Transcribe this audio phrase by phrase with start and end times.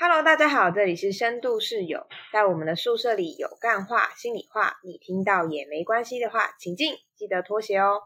[0.00, 8.02] Hello，大家好，这里是深度室友，在我们的宿舍里有干话、心里话，你听到也没关系的话，请进，记得脱鞋哦。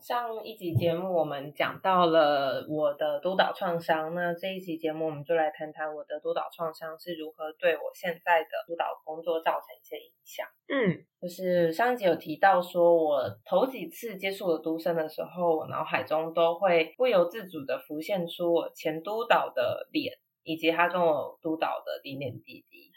[0.00, 10.46] 上一集节目我们讲到了我的督导创伤，那这一集节目我们就来谈谈我的督导创伤是如何对我现在的督导工作造成一些影响。
[10.68, 22.92] 嗯，就是上一集有提到说，我头几次接触了督生的时候，我脑海中都会不由自主的浮现出我前督导的脸，以及他跟我督导的点点滴滴。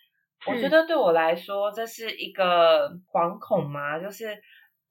[0.47, 4.35] 我觉得对我来说，这是一个惶恐嘛，就是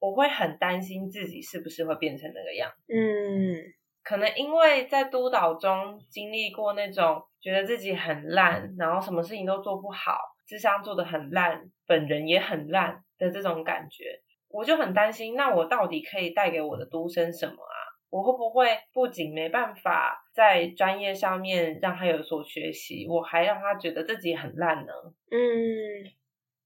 [0.01, 2.71] 我会很担心自己是不是会变成那个样。
[2.89, 3.61] 嗯，
[4.03, 14.19] 可能因为在督导中经历过那种觉得自己很烂，然后什么事情都做不好，智商做的很烂，本人也很烂的这种感觉，
[14.49, 17.77] 我就很担心，那我到底可以带给我的督生什么啊？
[18.09, 24.91] 我会不会不仅没办法在专业上面让他有所学习，我还让他觉得自己很烂呢？
[25.31, 25.39] 嗯，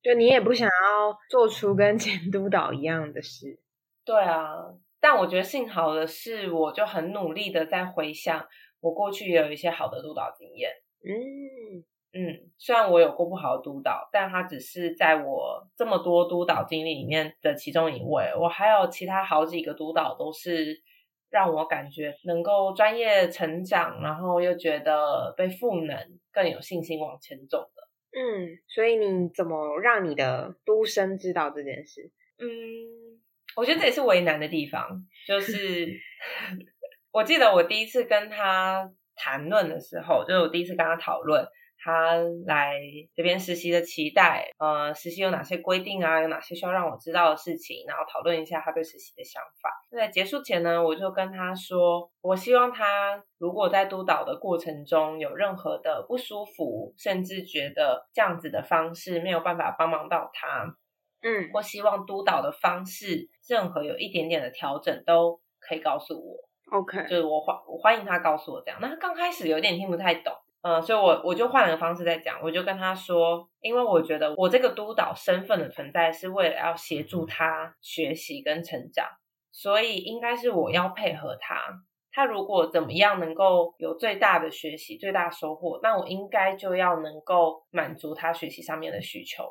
[0.05, 3.59] 就你也不想要做出跟前 督导一样的事。
[4.05, 4.53] 对啊，
[5.01, 8.47] 但我觉得幸好的是，我就很努力的在回想
[8.81, 10.69] 我过去也有一些好的督导经验。
[11.03, 11.81] 嗯
[12.13, 18.31] 嗯，虽然我有过不好的督导，但他只是在我这么多督导经历里面的其中一位。
[18.39, 20.83] 我还有其他好几个督导都是
[21.31, 25.97] 让我感觉能够专业成长，然后又觉得被赋能，
[26.31, 27.84] 更有信心往前走的。
[28.15, 32.09] 嗯，所以你怎么让你的都生知道这件事？
[32.39, 32.47] 嗯，
[33.57, 35.87] 我觉得这也是为难的地方，就 是
[37.11, 41.45] 我记得我第一次跟他谈论的时候，就是我第一次跟他讨论
[41.85, 42.15] 他
[42.47, 42.81] 来
[43.13, 49.69] 这边实习的期待，呃，实习有哪些规定啊，有哪些需要让我知道的事情，然后讨论一下他对实习的想法。
[49.91, 60.65] 那在结束前呢，我就跟他说，我希望他如果在督导的过程中有任何的不舒服，甚至觉得这样子的方式没有办法帮忙到他，
[61.21, 66.49] 嗯或希望督导的方式任何有一点点的调整，都可以告诉我。
[66.75, 68.79] ，OK，就是我欢我欢迎他告诉我这样。
[68.81, 70.33] 那他刚开始有点听不太懂，
[70.67, 79.07] 嗯、所以我我就换了个方式在讲，我就跟他说，因为我觉得我这个督导身份的存在是为了要协助他学习跟成长，
[79.51, 81.55] 所以应该是我要配合他。
[82.11, 89.43] 他如果怎么样能够有最大的学习、最大收获，那我应该就要能够满足他学习上面的需求。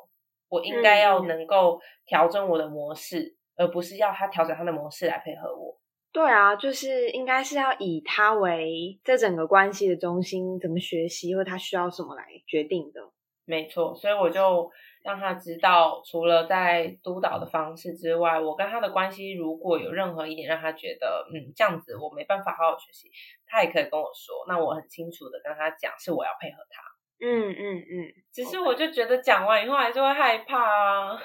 [0.49, 5.77] 我应该要嗯能够调整我的模式，而不是要他调整他的模式来配合我。
[6.15, 13.01] 对啊，就是应该是要以他为这整个关系的中心，怎么学习或他需要什么来决定的。
[13.43, 14.71] 没错，所以我就
[15.03, 23.11] 让他知道，除了在督导的方式之外，我跟他的关系如果有任何一点让他觉得，嗯，这样子我没办法好好学习，
[23.45, 26.81] 他也可以跟我说，那我很清楚的跟他讲，是我要配合他。
[27.19, 31.21] 嗯嗯嗯，只是我就觉得讲完以后还是会害怕啊，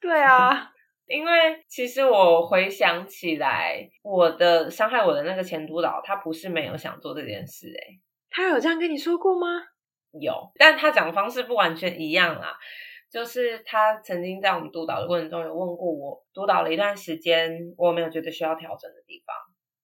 [0.00, 0.70] 对啊，
[1.08, 1.32] 因为
[1.66, 9.46] 其实我回想起来，我的伤害我的那个前督导，他不是没有想做这件事、欸，他有这样跟你说过吗？
[10.20, 12.56] 有，但他讲的方式不完全一样啦。
[13.10, 19.34] 就是他曾经在我们督导的过程中有问过我，督导了一段时间，我有没有觉得需要调整的地方？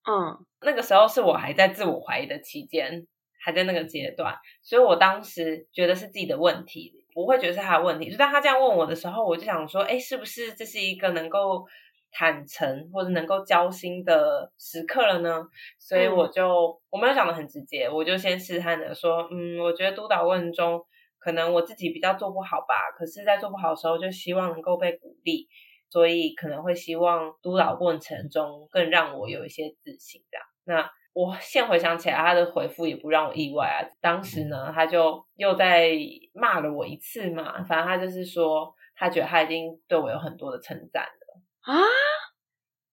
[0.06, 3.06] 嗯那个时候是我还在自我怀疑的期间，
[3.42, 8.10] 还在那个阶段，所以我当时觉得是自己的问题，不会觉得是他的问题。
[8.10, 11.64] 就当他这样问我的时候，我就想说，哎，是不是这是一个能够
[12.10, 15.42] 坦诚或者能够交心的时刻了呢？
[15.78, 20.84] 所以我就、我没有讲的很直接，我就先试探的说，嗯，我觉得督导过程中
[21.18, 25.48] 可能我自己比较做不好吧，可是在做不好的时候，就希望能够被鼓励。
[25.90, 30.44] 所以可能会希望督导过程中更让我有一些自信，这样。
[30.64, 33.78] 那我现回想起来，他的回复也不让我意外啊。
[34.00, 35.92] 当时呢，他就又在
[36.34, 41.78] 骂了我一次嘛，反正他就是说，他觉得他已经对我有很多的称赞了，啊，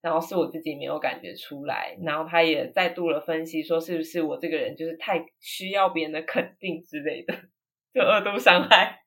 [0.02, 1.98] 然后是我自己没有感觉出来。
[2.04, 7.34] 然后他也再度了分析说，是不是我这个人就是太需要别人的肯定之类的，
[7.92, 9.00] 就二度伤害。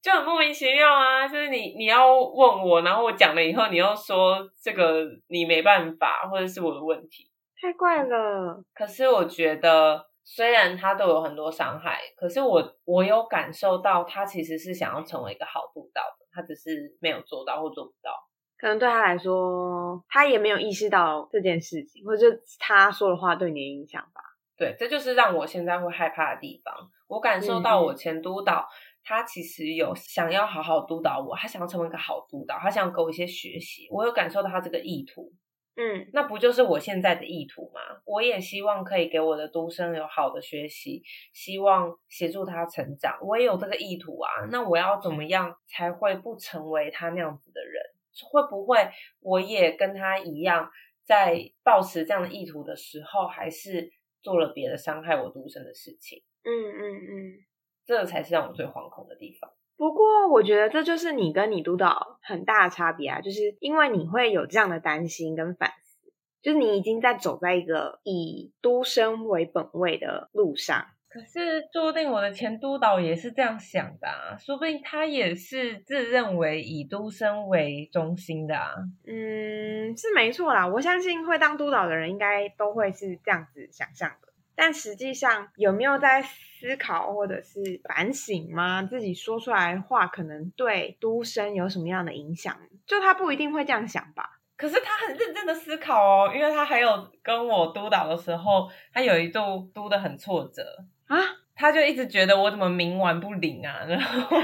[0.00, 1.26] 就很莫名其妙啊！
[1.26, 7.30] 就是你你要问我，然后我讲了以后，你又说这个你没办法，或者是我的问题。
[7.60, 8.62] 太怪了。
[8.72, 18.12] 可是我觉得，虽然他都有很多伤害，可是我我有感受到他其实是想要成为一个好督导的，他只是没有做到或做不到。
[18.56, 22.26] 可能对他来说，他也没有意识到这件事情，或者
[22.60, 24.20] 他说的话对你的影响吧。
[24.56, 26.74] 对，这就是让我现在会害怕的地方。
[27.06, 28.68] 我感受到我前督导，
[29.08, 35.32] 他其实有想要好好督导我，他想要成为一个好督导，他想要给我一些学习，我有感受到他这个意图。
[35.80, 37.80] 嗯那不就是我现在的意图吗？
[38.04, 41.02] 我也希望可以给我的独生有好的学习，
[41.32, 44.28] 希望协助他成长，我也有这个意图啊。
[44.50, 47.82] 那我要怎么样才会不成为他那样子的人？
[48.30, 48.90] 会不会
[49.20, 50.68] 我也跟他一样，
[51.02, 53.90] 在抱持这样的意图的时候，还是
[54.20, 56.22] 做了别的伤害我独生的事情？
[56.42, 57.47] 嗯嗯嗯。
[57.88, 59.50] 这才是让我最惶恐的地方。
[59.78, 66.12] 不过，我觉得这就是你跟你督导很大的差别啊，就是因为你会有这样的担心跟反思，
[66.42, 70.84] 就是你已经在走在一个以督生为本位的路上。
[71.08, 78.74] 可是，说不定我的前督导也是这样想的啊，说不定他也是自认为以督生为中心的啊。
[79.06, 84.27] 嗯，是没错啦，我相信会当督导的人应该都会是这样子想象的。
[84.60, 88.82] 但实际上有没有在思考或者是反省吗？
[88.82, 92.58] 自己说出来的话可能对都生有什么样的影响？
[92.84, 94.40] 就他不一定会这样想吧。
[94.56, 100.64] 可是他很认真的思考哦，因为他还有跟我督导的时候，他有一度督的很挫折
[101.06, 101.16] 啊，
[101.54, 104.36] 他就一直觉得我怎么冥顽不灵啊，然后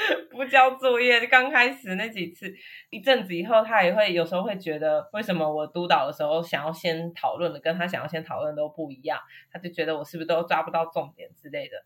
[0.30, 1.26] 不交作业。
[1.26, 2.52] 刚开始那几次，
[2.90, 9.18] 一阵子以后，他也会有时候会觉得，为什么我督导的时候想要先讨论的，跟他想要先讨论都不一样，
[9.52, 11.76] 他就觉得我是不是都抓不到重点之类的。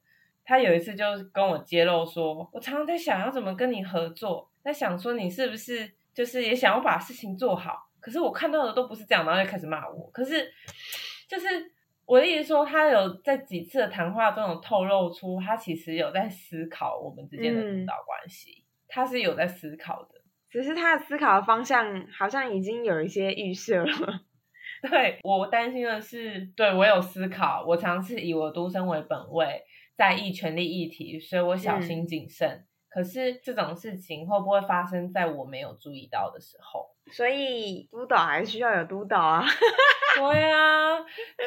[0.45, 5.95] 他有一次就跟我揭露说，我常常在想要怎么跟你合作，在想说你是不是。
[6.15, 10.09] 就是也想要把事情做好，可是我看到的都不是这样，然后就开始骂我。
[10.13, 10.49] 可是，
[11.27, 11.49] 就是
[12.07, 20.21] 我的意思说，他有在几次的谈话中有透露出，他其实有在思考我们之间的督导关系，他是有在思考的，
[20.51, 24.21] 只是他的思考的方向好像已经有一些预设了。
[24.91, 29.63] 对我担心的是，对我有思考，我尝试以我独身为本位，
[29.97, 32.67] 在意权力议题，所以我小心谨慎。
[32.91, 36.94] 可是这种事情会不会发生在我没有注意到的时候？
[37.11, 39.45] 所以督导还是需要有督导啊。
[40.17, 40.97] 对啊，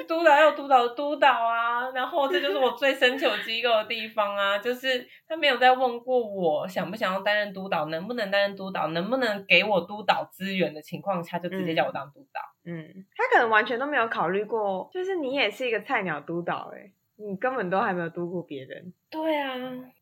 [0.10, 1.90] 督导要有督导的督导啊。
[1.92, 12.42] 然后这就是我最生气机构的地方啊，就是他没有再问过我想不想要担任督导，能不能担任督导，能不能给我督导资源的情况下，就直接叫我当督导。
[12.66, 16.92] 嗯，他可能完全都没有考虑过，就是你也是一个菜鸟督导哎。
[17.20, 18.94] 你根本都还没有督过别人。
[19.10, 19.56] 对啊，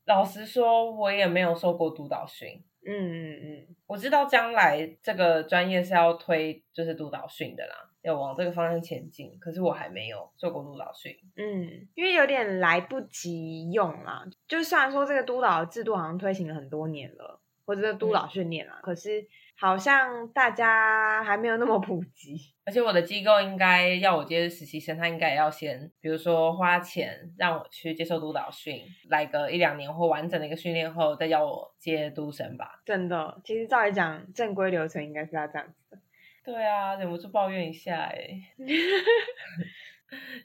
[0.06, 2.62] 老实说，我也没有受过督导训。
[2.86, 9.38] 嗯嗯嗯，我知道将来这个专业是要推就是督导训的啦，要往这个方向前进。
[9.40, 11.16] 可是我还没有做过督导训。
[11.36, 14.26] 嗯，因为有点来不及用啦。
[14.48, 19.28] 就虽然说这个督导制度好像推行了很多年了，或者是督导训练啦，可是。
[19.58, 32.82] 好像大家还没有那么普及，而且我的机构应该要我接实习生，他应该也要先，比如说花钱让我去接受督导训，来个一两年或完整的一个训练后，再要我接督生吧。
[32.86, 35.98] 真的，其实照理讲，正规流程应该是要这样子的。
[36.44, 38.30] 对啊，忍不住抱怨一下哎。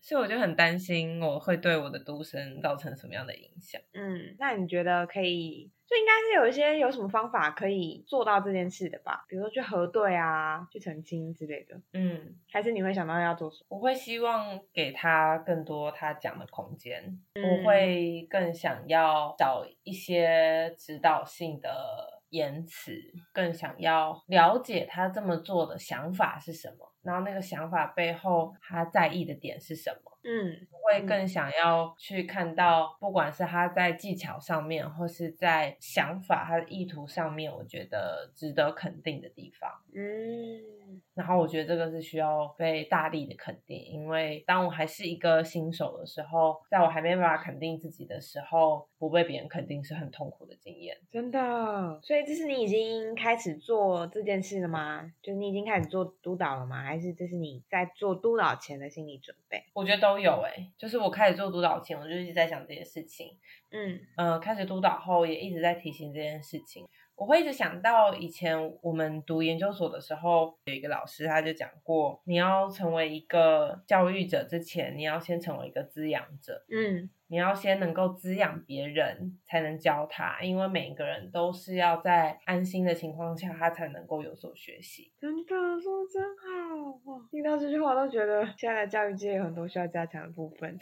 [0.03, 3.81] 所以我就很担心，我会对我的独生造成什么样的影响？
[3.95, 5.71] 嗯，那你觉得可以？
[5.91, 9.25] 就应该是有一些有什么方法可以做到这件事的吧？
[9.29, 11.75] 比如说去核对啊，去澄清之类的。
[11.93, 13.77] 嗯，还是你会想到要做什么？
[13.77, 17.19] 我会希望给他更多他讲的空间。
[17.35, 22.93] 我会更想要找一些指导性的言辞，
[23.33, 26.90] 更想要了解他这么做的想法是什么。
[27.11, 30.13] 然后那个想法背后，他在意的点是什么？
[30.23, 39.71] 嗯，会更想要去看到，不管是他在技巧上面，或是在想法、他的意图上面，我觉得值得肯定的地方。
[39.95, 50.99] 嗯，然后我觉得这个是需要被大力的肯定，因为当我还是一个新手的时候，在我还没办法肯定自己的时候，不被别人肯定是很痛苦的经验。
[51.11, 55.11] 真的，所以这是你已经开始做这件事了吗？
[55.23, 56.83] 就是你已经开始做督导了吗？
[56.83, 59.65] 还是这是你在做督导前的心理准备？
[59.73, 63.37] 我觉得都有诶，就是我开始做督导前，我就一直在想这些事情。
[63.71, 66.87] 嗯呃，开始督导后也一直在提醒这件事情。
[67.21, 76.65] 我会一直想到以前我们读研究所的时候，有一个老师他就讲过，你要成为一个教育者之前，你要先成为一个滋养者。
[76.71, 85.13] 嗯，你要先能够滋养别人，才能教他，因为每一个人都是要在安心的情况下，他才能够有所学习。
[85.21, 90.79] 真的说真好，听到这句话都觉得现在的教育界有很多需要加强的部分。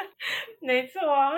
[0.60, 1.32] 没错啊。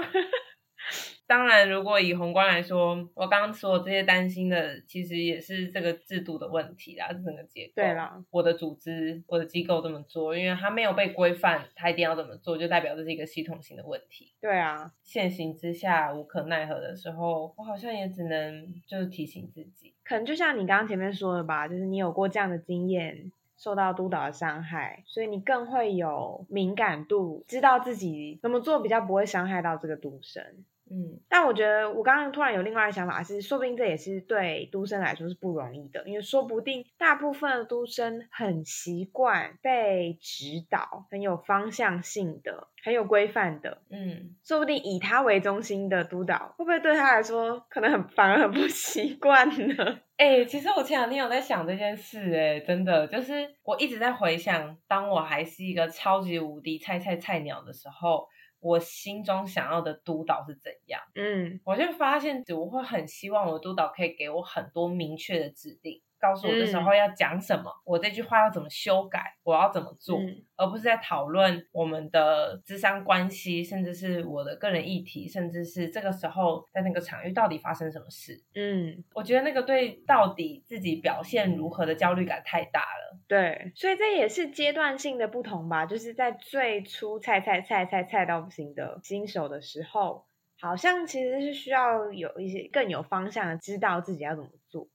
[1.31, 7.75] 当然，如果以宏观来说，我刚刚说的这些担心的，其实也是这个制度的问题啦，整个结构。
[7.77, 14.35] 对啦，我的组织、我的机构这么做，因为它没有被规范，它一定要这么做，就代表这是一个系统性的问题。
[14.41, 23.31] 对啊，现行之下无可奈何的时候，我好像也只能就是提醒自己，可能就像你刚刚前面说的吧，就是你有过这样的经验。
[23.63, 30.43] 受到督导的伤害，所以你更会有敏感度，知道自己怎么做比较不会伤害到这个独生。
[30.91, 50.01] 嗯，但我觉得我刚刚突然有另外的想法是，说不定这也是对都生来说是不容易的，因为说不定大部分的都生很习惯被指导，很有方向性的，很有规范的，嗯，说不定以他为中心的督导，会不会对他来说可能很反而很不习惯呢？
[50.21, 58.29] 哎、其实我前两天有在想这件事、哎，真的就是我一直在回想，当我还是一个超级无敌菜菜菜鸟的时候，
[58.61, 61.01] 我心中想要的督导是怎样。
[61.15, 78.39] 嗯我就发现，我会很希望我的督导可以给我很多明确的指令，告诉我的时候要讲什么，我这句话要怎么修改，我要怎么做，嗯而不是在讨论我们的智商关系，甚至是我的个人议题，甚至是这个时候在那个场域到底发生什么事。
[78.55, 83.19] 嗯，我觉得那个对到底自己表现如何的焦虑感太大了。
[83.27, 90.27] 对，所以这也是阶段性的不同吧，就是在最初菜菜菜菜菜到不行的新手的时候，
[90.61, 94.87] 好像其实是需要有一些更有方向的，知道自己要怎么做。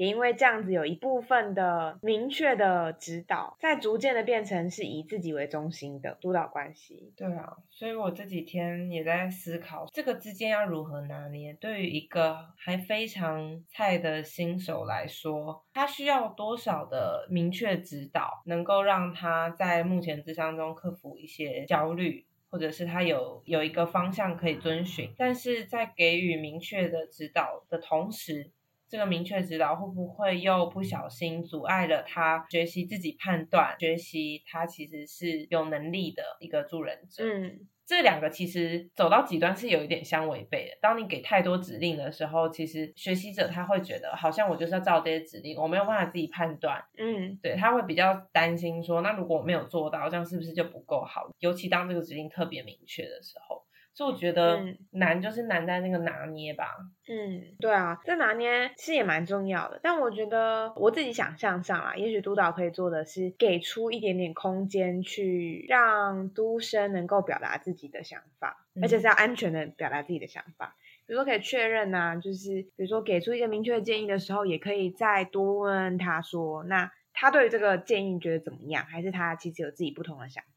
[0.00, 7.12] 也因为这样子有一部分的明确的指导，在逐渐的变成是以自己为中心的督导关系。
[7.18, 11.52] 对啊，所以我这几天也在思考这个之间要如何拿捏。
[11.60, 22.24] 对于一个还非常菜的新手来说，他需要多少的明确指导，能够让他在目前智商中克服一些焦虑。
[22.52, 28.50] 或者是他有有一个方向可以遵循，但是在给予明确的指导的同时，
[28.90, 37.24] 这个明确指导会不会又不小心阻碍了他学习自己判断，学习他其实是有能力的一个助人者？
[37.24, 40.78] 嗯，这两个其实走到极端是有一点相违背的。
[40.82, 51.30] 当你给太多指令的时候，其实学习者他会觉得好像我就是要照这些指令，我没有办法自己判断，嗯，对他会比较担心说，那如果我没有做到，这样是不是就不够好？
[51.38, 53.62] 尤其当这个指令特别明确的时候，
[54.00, 56.64] 所以我觉得嗯难就是难在那个拿捏吧。
[57.06, 59.78] 嗯，对啊，这拿捏其实也蛮重要的。
[59.82, 70.76] 但我觉得我自己想象上啊，也许督导可以做的是给出一点点空间，去让督生能够表达自己的想法，而且是要安全的表达自己的想法。
[71.06, 78.84] 比如说可以确认呐、就是比如说给出一个明确的建议的时候，也可以再多问问他说，那他对于这个建议觉得怎么样？
[78.86, 80.49] 还是他其实有自己不同的想法？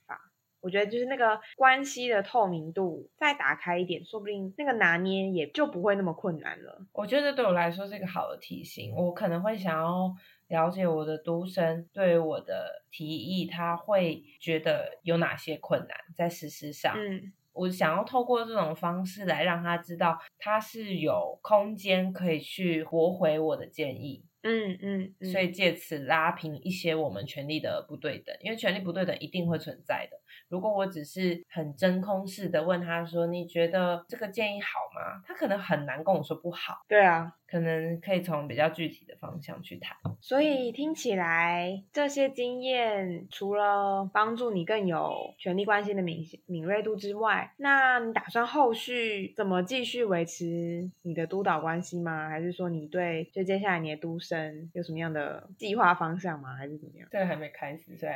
[0.64, 6.88] 我觉得就是那个关系的透明度再打开一点，说不定那个拿捏也就不会那么困难了。
[6.94, 10.12] 我觉得对我来说是一个好的提醒，我可能会想要
[10.48, 16.96] 了解我的读生对我的提议，他会觉得有哪些困难在实施上。
[16.98, 30.18] 嗯我想要透过这种方式来让他知道，他是有空间可以去驳回我的建议，嗯嗯嗯，所以借此拉平一些我们权利的不对等，因为权利不对等一定会存在的。
[30.50, 39.96] 如果我只是很真空式的问他说：“你觉得这个建议好吗？”他可能很难跟我说不好，对啊，可能可以从比较具体的方向去谈。
[40.22, 52.30] 所以听起来这些经验除了帮助你更有权力关系的敏敏锐度之外，那你打算后续怎么继续维持你的督导关系吗？
[52.30, 56.56] 还是说你对就接下来你的督生有什么样的计划方向吗？
[56.56, 57.08] 还是怎么样？
[57.12, 58.12] 这个还没开始，所以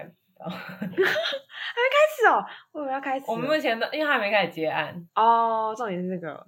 [0.79, 1.09] 还不知道。
[1.09, 3.25] 开始哦，我以为要开始。
[3.27, 6.45] 我们目前都因为还没开始接案，哦，重点是这个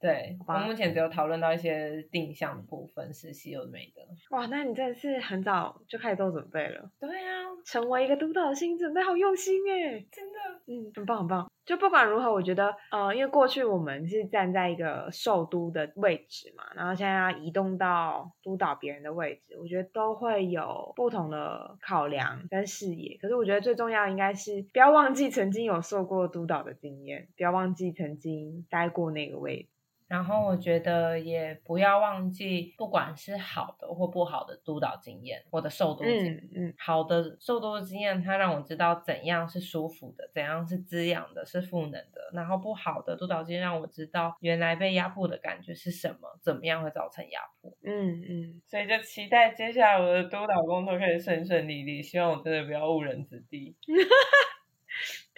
[0.00, 4.02] 对我们目前只有讨论到一些定向的部分，实习有的没的。
[4.30, 10.04] 哇，那你真的是很早就开始做准备了，对啊，成为一个督导的心准备好用心哎。
[10.10, 10.38] 真的。
[10.66, 11.50] 嗯，很棒很棒。
[11.66, 23.18] 就不管如何，我觉得，呃，因为过去我们是站在一个受督的位置嘛，然后现在要移动到督导别人的位置，我觉得都会有不同的考量跟视野。
[23.18, 29.68] 可是我觉得最重要应该是不要忘记曾经有受过督导的经验，不要忘记曾经待过那个位置。
[30.10, 36.34] 然后我觉得也不要忘记，不管是好的或不好的督导经验，我的受督经验。
[36.52, 42.30] 嗯嗯好的受督的经验，它让我知道怎样是舒服的，怎样是滋养的，是赋能的。
[42.32, 47.72] 然后不好的督导经验让我知道，原来被压迫的感觉是什么，怎么样会造成压迫。
[47.84, 53.76] 嗯嗯，所以就期待接下来我的督导工作可以顺顺利利，希望我真的不要误人子弟。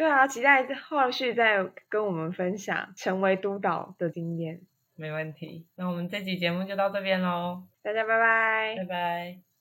[0.03, 4.61] 对啊，期待后续再跟我们分享成为督导的经验。
[4.97, 8.85] 没问题，那我们这期节目就到这边喽，大家拜拜拜。
[8.85, 9.52] 拜。